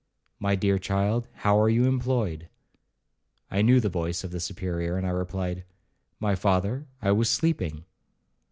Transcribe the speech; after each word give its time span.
—'My 0.39 0.55
dear 0.55 0.79
child, 0.79 1.27
how 1.45 1.61
are 1.61 1.69
you 1.69 1.85
employed?' 1.85 2.49
I 3.51 3.61
knew 3.61 3.79
the 3.79 3.87
voice 3.87 4.23
of 4.23 4.31
the 4.31 4.39
Superior, 4.39 4.97
and 4.97 5.05
I 5.05 5.11
replied, 5.11 5.63
'My 6.19 6.33
father, 6.33 6.87
I 7.03 7.11
was 7.11 7.29
sleeping.' 7.29 7.85